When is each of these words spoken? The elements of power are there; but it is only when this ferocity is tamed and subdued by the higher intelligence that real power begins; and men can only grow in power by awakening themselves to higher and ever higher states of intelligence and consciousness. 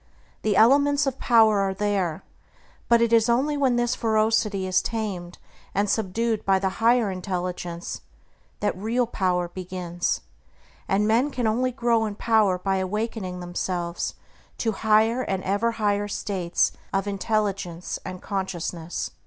The 0.41 0.55
elements 0.57 1.05
of 1.05 1.19
power 1.19 1.59
are 1.59 1.75
there; 1.75 2.23
but 2.89 3.03
it 3.03 3.13
is 3.13 3.29
only 3.29 3.55
when 3.55 3.75
this 3.75 3.93
ferocity 3.93 4.65
is 4.65 4.81
tamed 4.81 5.37
and 5.75 5.87
subdued 5.87 6.43
by 6.43 6.57
the 6.57 6.77
higher 6.81 7.11
intelligence 7.11 8.01
that 8.61 8.75
real 8.75 9.05
power 9.05 9.47
begins; 9.49 10.21
and 10.87 11.07
men 11.07 11.29
can 11.29 11.45
only 11.45 11.71
grow 11.71 12.05
in 12.05 12.15
power 12.15 12.57
by 12.57 12.77
awakening 12.77 13.41
themselves 13.41 14.15
to 14.57 14.71
higher 14.71 15.21
and 15.21 15.43
ever 15.43 15.73
higher 15.73 16.07
states 16.07 16.71
of 16.91 17.05
intelligence 17.05 17.99
and 18.03 18.23
consciousness. 18.23 19.11